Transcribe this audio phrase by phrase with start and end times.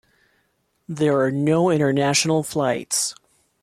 [0.89, 3.13] There are no international flights.